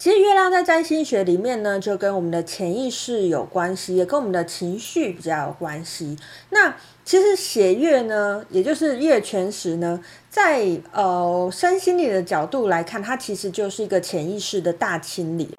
[0.00, 6.16] 其实月亮在占星学里面呢，就跟我们的潜意识有关系，也跟我们的情绪比较有关系。
[6.48, 10.00] 那其实血月呢，也就是月全食呢，
[10.30, 15.50] 在呃身心灵的角度来看，它其实就是一个潜意识的大清理。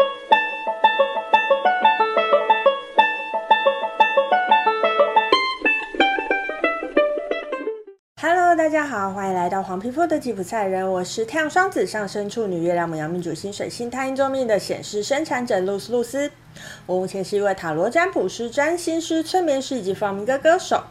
[8.23, 16.29] Hello，大家好，欢迎来到黄皮肤的吉普赛人，我是太阳双子上升处女月亮母羊命主星水星太阴坐命的显示生产者露丝露丝。
[16.85, 20.83] 我目前是一位塔罗占卜师、占星师、催眠师以及放民歌歌手。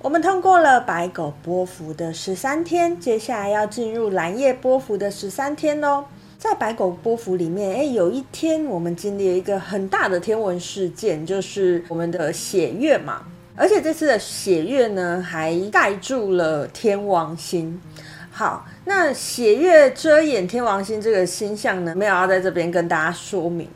[0.00, 6.04] 我们通过了白狗波幅的十三天，接下来要进入蓝夜波幅的十三天哦。
[6.38, 13.22] 在白狗波幅里面，诶，有一天我们经历了一个很大的天文事件，就是我们的血月嘛。
[13.56, 17.80] 而且这次的血月呢，还盖住了天王星。
[18.30, 23.68] 好，那血月遮掩天王星这个星象呢，没有要在这边跟大家说明。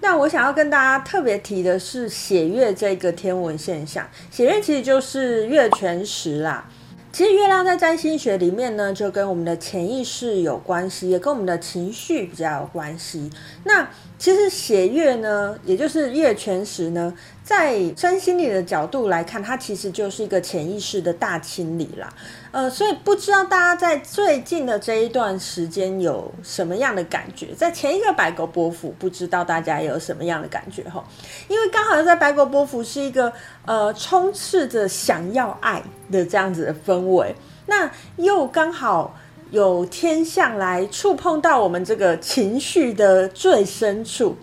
[0.00, 4.06] 那我想要跟大家特别提的是血月这个天文现象。
[4.30, 6.64] 血月其实就是月全食啦。
[7.10, 13.30] 其实月亮在占星学里面呢，就跟我们的潜意识有关系，也跟我们的情绪比较有关系。
[13.64, 13.88] 那
[14.18, 17.12] 其实血月呢，也就是月全食呢。
[17.46, 22.12] 在身心理的角度来看，它其实就是一个潜意识的大清理啦。
[22.50, 27.54] 呃，所以不知道大家在最近的这一段时间有什么样的感觉？
[27.54, 31.04] 在前一个白狗波符，不知道大家有什么样的感觉哈？
[31.46, 33.32] 因为刚好在白狗波符是一个
[33.64, 37.32] 呃充斥着想要爱的这样子的氛围，
[37.66, 39.14] 那又刚好
[39.52, 44.36] 有天象来触碰到我们这个情绪的最深处。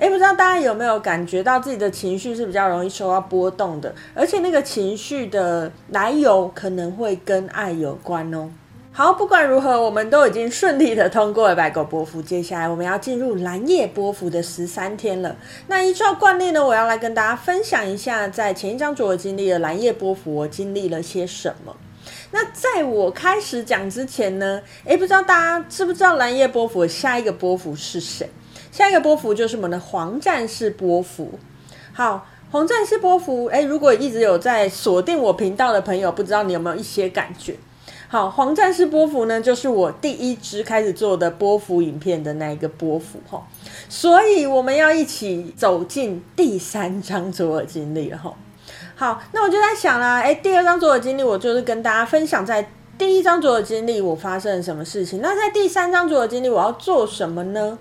[0.00, 8.48] 诶，不知道大家有没有感觉到自己的情绪是比较容易受到波动的，而且那个情绪的来由可能会跟爱有关哦。
[8.92, 15.36] 好，不管如何，我们都已经顺利的通过了白狗波幅，接下来我们要进入蓝夜波幅的十三天了。
[15.68, 21.76] 那依照惯例呢，我要来跟大家分享一下，在前一张主我经历的蓝夜波幅，我经历了些什么。
[22.30, 28.28] 那在我开始讲之前呢，诶，不知道大家知不知道蓝夜波幅下一个波幅是谁？
[28.70, 31.38] 下一个波幅就是我们的黄战士波幅。
[31.92, 37.56] 好，黄战士波幅，诶，如果一直有在锁定我频道的朋友，不知道你有没有一些感觉？
[38.08, 43.46] 好，黄战士波幅呢，就是我第一支开始做的波幅影片的那一个波幅哈。
[43.88, 48.34] 所以我们要一起走进第三张左耳经历哈。
[48.96, 55.20] 好，那我就在想啦，诶，第二张左耳经历，我就是跟大家分享在第一张左耳经历我发生了什么事情。
[55.22, 57.78] 那在第三张左耳经历，我要做什么呢？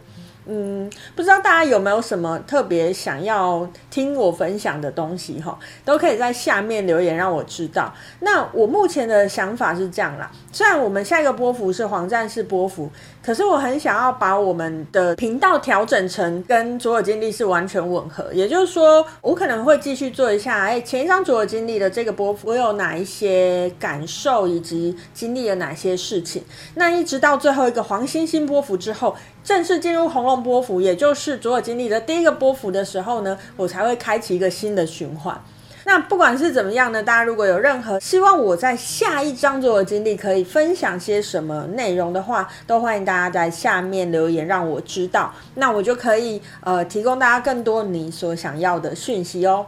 [0.52, 5.56] 嗯，不知道大家有没有什么特别想要听我分享的东西哈，
[5.86, 7.94] 都可以在下面留言让我知道。
[8.22, 12.90] 那我目前的想法是这样啦，虽然我们下一个波幅是黄战士波幅，
[13.24, 26.44] 可是我很想要把我们的频道调整成跟左耳经历是完全吻合，也就是说，我可能会继续做一下，哎，前一张左耳经历的这个波幅，我有哪一些感受以及经历了哪些事情，
[26.74, 29.16] 那一直到最后一个黄星星波幅之后。
[29.50, 35.42] 正式进入红龙波幅，也就是左耳经历的第一个波幅的时候呢，我才会开启一个新的循环。
[35.86, 49.66] 那不管是怎么样呢，大家如果有任何希望我在下一张左耳经历可以分享些什么内容的话，都欢迎大家在下面留言让我知道，那我就可以呃提供大家更多你所想要的讯息哦。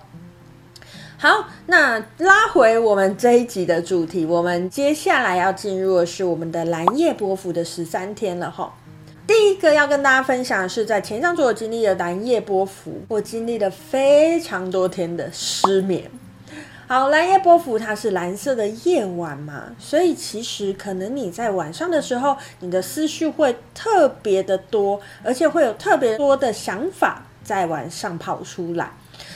[1.18, 8.72] 好，那拉回我们这一集的主题，我们接下来要进入的是我们的蓝夜波幅的十三天了哈。
[9.42, 16.12] 第一个要跟大家分享的是，在前上座我经历的蓝夜波幅，我经历了非常多天的失眠。
[16.86, 28.92] 好，蓝夜波幅它是蓝色的夜晚嘛，所以其实可能你在晚上的时候，你的思绪会特别的多，而且会有特别多的想法在晚上跑出来。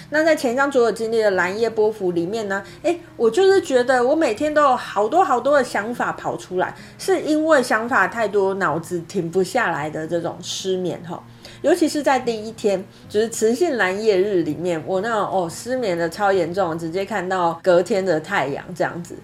[0.09, 11.21] 那在前一张左耳经历的蓝夜波幅里面呢，诶，我就是觉得我每天都有好多好多的想法跑出来，是因为想法太多，脑子停不下来的这种失眠哈。
[11.61, 19.15] 尤其是在第一天，就是磁性蓝夜日里面，我那种哦失眠的超严重，直接看到隔天的太阳这样子。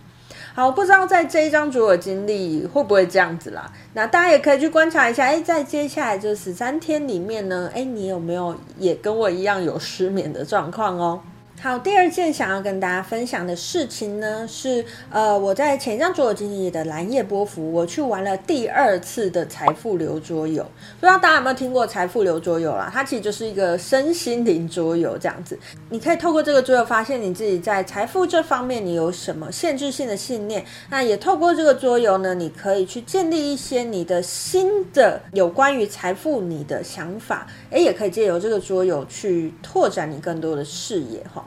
[0.53, 3.71] 好，不知道在这一张主的经历会不会这样子啦？
[3.93, 11.21] 那大家也可以去观察一下，诶，在接下来这十三天里面呢，诶，你有没有也跟我一样有失眠的状况哦？
[11.63, 20.63] 好，第二件想要跟大家分享的事情呢，是呃，我在前一张桌游经历的蓝夜波符，我去玩了第二次的财富流桌游。
[20.99, 22.89] 不知道大家有没有听过财富流桌游啦？
[22.91, 25.55] 它其实就是一个身心灵桌游这样子。
[25.91, 30.65] 你可以透过这个桌游发现你自己在财富这方面你有什么限制性的信念。
[30.89, 37.45] 那也透过这个桌游呢，你可以去建立一些你的新的有关于财富你的想法。
[37.69, 41.45] 诶，也可以借由这个桌游去拓展你更多的视野哈。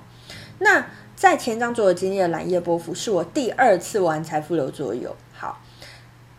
[0.58, 0.86] 那
[1.16, 5.14] 在前张桌游经历的蓝夜波符是我第二次玩财富流桌游。
[5.32, 5.60] 好，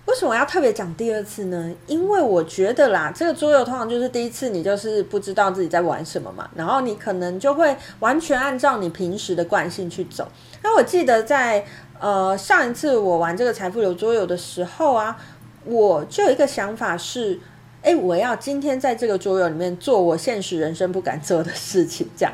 [0.06, 1.74] 为什么要特别讲第二次呢？
[1.88, 10.28] 因为我觉得啦，这个桌游通常就是第一次你就是不知道自己在玩什么嘛，然后你可能就会完全按照你平时的惯性去走。
[10.62, 11.66] 那我记得在
[12.00, 15.18] 呃上一次我玩这个财富流桌游的时候啊，
[15.64, 17.40] 我就有一个想法是，
[17.82, 22.34] 哎，我要今天在这个桌游里面做我现实人生不敢做的事情，这样。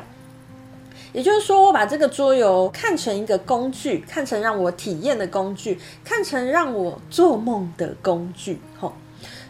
[1.12, 8.92] 也就是说，我把这个桌游看成一个工具，看成让我体验的工具，看成让我做梦的工具，吼。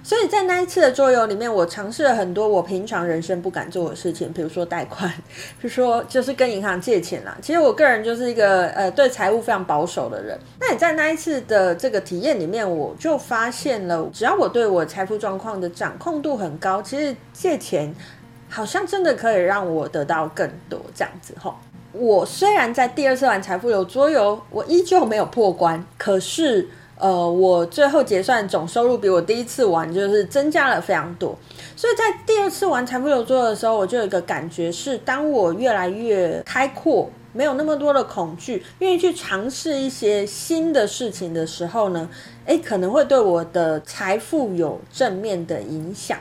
[0.04, 5.08] 所以在那一次的桌游里面，我尝试了很多我平常人生不敢做的事情，比如说贷款，
[5.62, 7.38] 比如说就是跟银行借钱啦。
[7.40, 10.36] 其实我个人就是一个呃对财务非常保守的人。
[10.58, 17.94] 那你在那一次的这个体验里面，我就发现了，只要我对我财富状况的掌控度很高，其实借钱。
[18.52, 21.54] 好像真的可以让我得到更多这样子吼。
[21.92, 26.68] 我虽然在第二次玩财富流桌游，我依旧没有破关，可是
[26.98, 31.36] 呃，我最后结算总收入比我第一次玩就是增加了非常多。
[31.74, 42.08] 所以在第二次玩财富流桌游的时候，我就有一个感觉是，当我越来越开阔，没有那么多的恐惧，愿意去尝试一些新的事情的时候呢，
[42.44, 46.18] 诶，可能会对我的财富有正面的影响。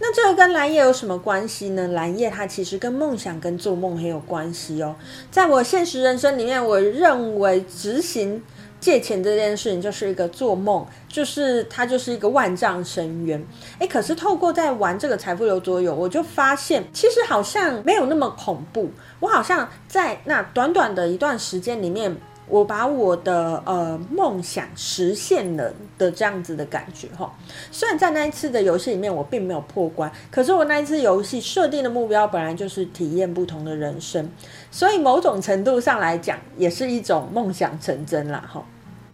[0.00, 1.88] 那这个跟蓝夜有什么关系呢？
[1.88, 4.94] 蓝夜它其实跟梦想跟做梦很有关系哦。
[5.30, 8.42] 在我现实人生里面，我认为执行
[8.78, 13.44] 借钱这件事情就是一个做梦，就是它就是一个万丈深渊。
[13.80, 18.90] 诶，可是透过在玩这个财富流桌游，我就发现其实好像没有那么恐怖。
[19.18, 22.16] 我好像在那短短的一段时间里面。
[22.48, 27.32] 我把我的呃梦想实现了的这样子的感觉哈，
[27.70, 34.30] 虽然在那一次的游戏里面我并没有破关，可是我那一次游戏设定的目标本来就是体验不同的人生，
[34.70, 38.64] 所以某种程度上来讲也是一种梦想成真啦哈。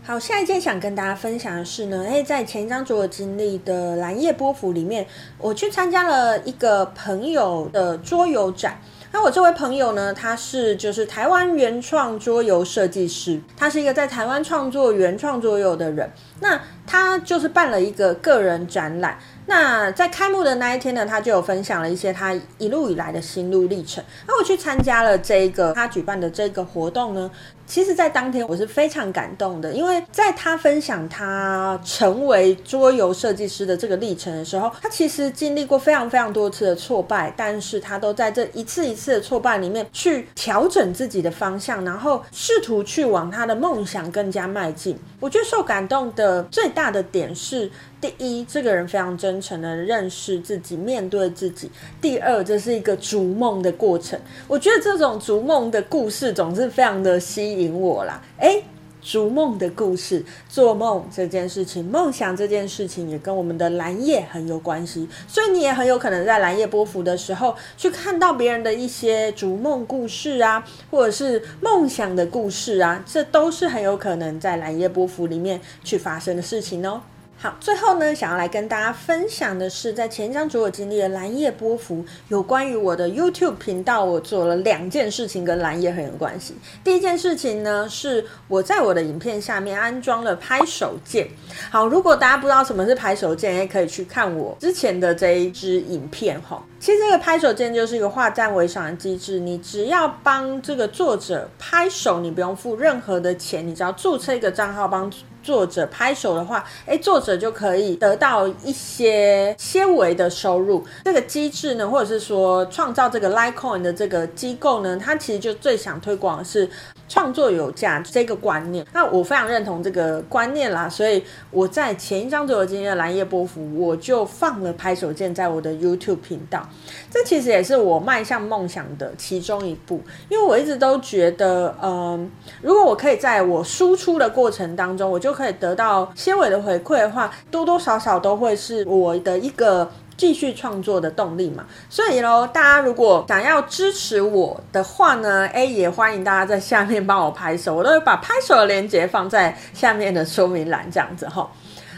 [0.06, 5.06] 好，下一件想跟大家分享的是呢，诶，在前一张桌游经历的蓝夜波幅里面，
[5.38, 8.78] 我去参加了一个朋友的桌游展。
[9.14, 16.10] 那我这位朋友呢，他是就是台湾原创桌游设计师，他是一个在台湾创作原创桌游的人。
[16.40, 19.16] 那他就是办了一个个人展览。
[19.46, 24.02] 那在开幕的那一天呢，他就有分享了一些他一路以来的心路历程。
[24.26, 27.30] 那我去参加了这一个他举办的这个活动呢。
[27.66, 44.98] 其实，在当天我是非常感动的，因为在他分享他成为桌游设计师的这个历程的时候，他其实经历过非常非常多次的挫败，但是他都在这一次一次的挫败里面去调整自己的方向，然后试图去往他的梦想更加迈进。
[45.18, 47.70] 我觉得受感动的最大的点是。
[48.04, 51.70] 第一，这个人非常真诚的认识自己，面对自己。
[52.02, 54.20] 第二，这是一个逐梦的过程。
[54.46, 58.20] 我觉得这种逐梦的故事总是非常的吸引我啦。
[58.40, 58.62] 诶，
[59.00, 65.08] 逐梦的故事，做梦这件事情，梦想这件事情，也跟我们的蓝夜很有关系。
[65.26, 77.00] 所以你也很有可能在蓝夜波幅的时候，去看到别人的一些逐梦故事啊，或者是梦想的故事啊，这都是很有可能在蓝夜波幅里面去发生的事情哦。
[77.36, 86.54] 好，最后呢，想要来跟大家分享的是，在前一张桌游经历的蓝夜波幅，有关于我的 YouTube 频道，我做了两件事情跟蓝夜很有关系。
[86.82, 91.28] 第一件事情呢，是我在我的影片下面安装了拍手键。
[91.70, 96.64] 好，如果大家不知道什么是拍手键，也可以去看我之前的这一支影片哈。
[96.80, 105.12] 其实这个拍手键就是一个化赞为赏的机制，你只要帮这个作者拍手，你不用付任何的钱，你只要注册一个账号帮。
[105.44, 110.82] 作者拍手的话，哎，作者就可以得到一些纤维的收入。
[111.04, 116.68] 这个机制呢，或者是说创造这个 Litecoin 的这个机构呢，它其实就最想推广的是
[117.08, 118.86] 创作有价这个观念。
[118.92, 126.68] 那我非常认同这个观念啦，所以我在前一张左右今天的蓝夜波符，我就放了拍手键在我的 YouTube 频道。
[127.10, 132.30] 这其实也是我迈向梦想的其中一步，因为我一直都觉得，嗯，
[132.62, 141.64] 如果我可以在我输出的过程当中，我就可以得到些微的回馈的话，多多少少都会是我的一个继续创作的动力嘛。
[141.88, 151.50] 所以喽，大家如果想要支持我的话呢，诶，也欢迎大家在下面帮我拍手，我都会把拍手的链接放在下面的说明栏，这样子哈。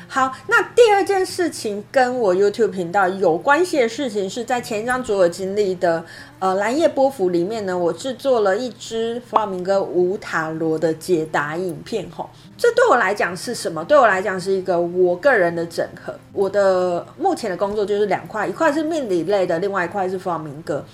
[0.09, 6.03] 好，那第二件事情跟我 YouTube 频道有关系的事情，是在前一张左耳经历的
[6.39, 12.09] 呃蓝夜波幅里面呢，我制作了一支弗朗明哥无塔罗的解答影片。
[12.11, 13.85] 吼，这对我来讲是什么？
[13.85, 16.15] 对我来讲是一个我个人的整合。
[16.33, 20.85] 我的目前的工作就是两块，一块是命理类的，另外一块是弗朗明哥。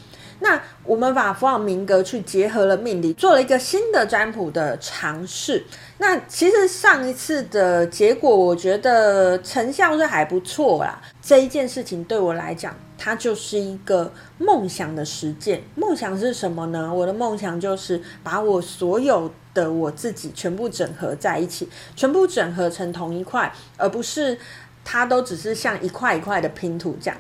[0.43, 5.65] 那我们把弗朗明哥去结合了命理，做了一个新的占卜的尝试。
[5.99, 11.01] 那其实上一次的结果，我觉得成效是还不错啦。
[11.23, 15.63] 这一件事情对我来讲，它就是一个梦想的实践。
[15.77, 16.93] 梦想是什么呢？
[16.93, 24.37] 我的梦想就是把我所有的我自己全部整合在一起，全部整合成同一块，而不是
[24.85, 27.17] 它都只是像一块一块的拼图这样。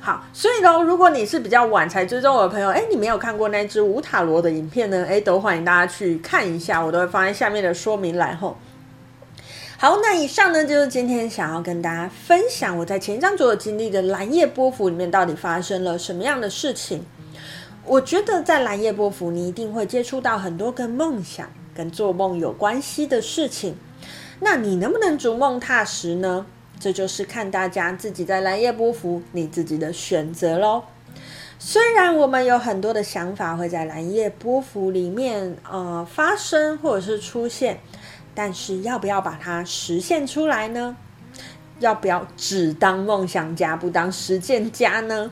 [0.00, 8.56] 好，所以呢，如果你是比较晚才追踪我的朋友，哎，你没有看过那支无塔罗的影片呢，哎，都欢迎大家去看一下，我都会放在下面的说明栏后。
[9.76, 17.04] 好，那以上呢就是今天想要跟大家分享我在前一张卓尔经历的蓝夜波幅里面到底发生了什么样的事情。
[17.84, 23.76] 我觉得在蓝夜波幅，你一定会接触到很多跟梦想、跟做梦有关系的事情。
[24.40, 26.46] 那你能不能逐梦踏实呢？
[26.78, 30.84] 这就是看大家自己在蓝夜波符，你自己的选择喽。
[31.58, 37.80] 虽然我们有很多的想法会在蓝夜波符里面呃发生或者是出现，
[38.32, 40.96] 但是要不要把它实现出来呢？
[41.80, 45.30] 要不要只当梦想家不当实践家呢？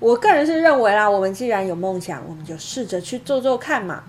[0.00, 4.02] 我个人是认为啦，我们既然有梦想，我们就试着去做做看嘛。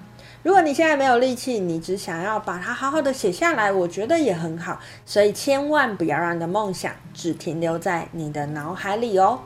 [0.46, 4.80] 如果你现在没有力气，你只想要把它好好的写下来，我觉得也很好。
[5.04, 9.40] 所以千万不要让你的梦想只停留在你的脑海里哦。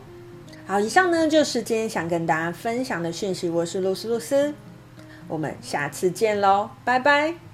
[0.67, 3.47] 好，以上呢就是今天想跟大家分享的讯息。
[3.47, 4.53] 我是露丝露丝，
[5.29, 7.48] 我们下次见喽，拜拜。